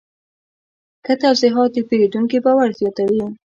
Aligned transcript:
ښه 1.05 1.13
توضیحات 1.23 1.69
د 1.73 1.77
پیرودونکي 1.87 2.37
باور 2.45 2.69
زیاتوي. 2.79 3.23